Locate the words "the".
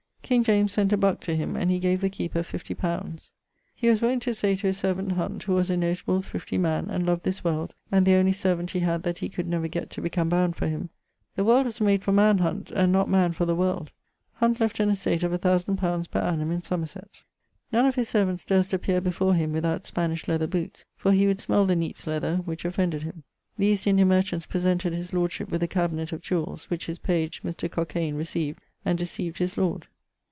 1.99-2.09, 8.05-8.15, 11.35-11.43, 13.43-13.57, 21.65-21.75, 23.57-23.65